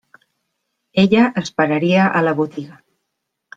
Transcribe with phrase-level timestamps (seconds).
[1.03, 2.83] Ella esperaria a la «botiga».